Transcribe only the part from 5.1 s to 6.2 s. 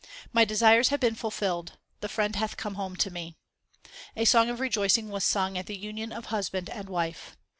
sung at the union